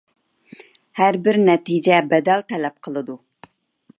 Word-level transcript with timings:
ھەربىر 0.99 1.37
نەتىجە 1.49 2.01
بەدەل 2.13 2.43
تەلەپ 2.53 2.79
قىلىدۇ. 2.87 3.21